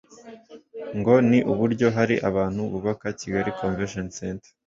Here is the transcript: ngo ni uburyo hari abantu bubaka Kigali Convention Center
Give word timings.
ngo 0.97 1.13
ni 1.29 1.39
uburyo 1.51 1.87
hari 1.95 2.15
abantu 2.29 2.61
bubaka 2.71 3.07
Kigali 3.19 3.49
Convention 3.61 4.07
Center 4.19 4.51